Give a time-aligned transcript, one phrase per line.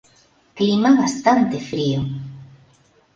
[0.55, 2.01] Clima bastante frío.